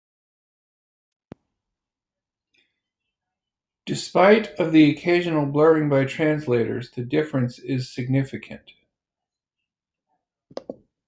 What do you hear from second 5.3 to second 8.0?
blurring by translators, the difference is